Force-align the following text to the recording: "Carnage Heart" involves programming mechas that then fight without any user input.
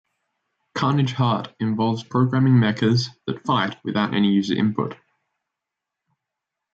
"Carnage 0.73 1.11
Heart" 1.13 1.53
involves 1.59 2.03
programming 2.03 2.53
mechas 2.55 3.09
that 3.27 3.33
then 3.35 3.43
fight 3.43 3.77
without 3.83 4.15
any 4.15 4.31
user 4.31 4.55
input. 4.55 4.95